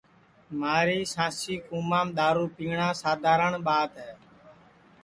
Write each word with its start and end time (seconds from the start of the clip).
مھاری 0.59 0.99
سانسی 1.13 1.55
کُومام 1.67 2.07
دؔارو 2.17 2.45
پیٹؔا 2.55 2.87
سادھارن 3.01 3.53
ٻات 3.65 3.91
ہے 4.03 4.11